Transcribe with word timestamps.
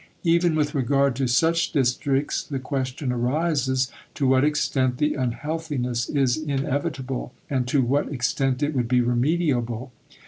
Even 0.23 0.55
with 0.55 0.73
regard 0.73 1.15
to 1.17 1.27
such 1.27 1.73
districts 1.73 2.41
the 2.43 2.57
question 2.57 3.11
arises 3.11 3.91
to 4.15 4.25
what 4.25 4.43
extent 4.43 4.97
the 4.97 5.13
unhealthiness 5.13 6.09
is 6.09 6.37
inevitable, 6.37 7.35
and 7.51 7.67
to 7.67 7.83
what 7.83 8.11
extent 8.11 8.63
it 8.63 8.73
would 8.73 8.87
be 8.87 8.99
remediable.... 9.01 9.91